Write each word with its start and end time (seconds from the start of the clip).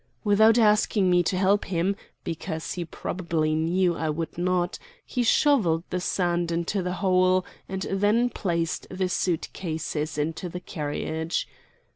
Without 0.23 0.57
asking 0.57 1.11
me 1.11 1.21
to 1.21 1.37
help 1.37 1.65
him, 1.65 1.95
because 2.23 2.71
he 2.73 2.83
probably 2.83 3.53
knew 3.53 3.95
I 3.95 4.09
would 4.09 4.35
not, 4.35 4.79
he 5.05 5.21
shovelled 5.21 5.83
the 5.91 5.99
sand 5.99 6.51
into 6.51 6.81
the 6.81 6.93
hole, 7.05 7.45
and 7.69 7.83
then 7.83 8.31
placed 8.31 8.87
the 8.89 9.07
suitcases 9.09 10.17
in 10.17 10.31
the 10.41 10.59
carriage. 10.59 11.47